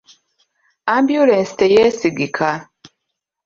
Ambyulensi 0.95 1.53
teyeesigika. 1.59 2.49